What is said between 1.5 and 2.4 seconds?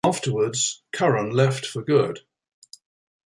for good.